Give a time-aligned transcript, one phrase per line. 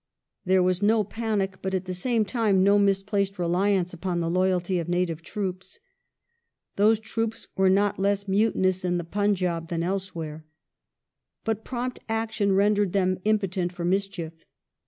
[0.45, 4.79] There was no panic, but at the same time no misplaced reliance upon the loyalty
[4.79, 5.77] of native troops.
[6.75, 10.43] Those troops were not less mutinous in the Punjab than elsewhere.
[11.43, 14.43] But prompt action rendered them impotent for mischief.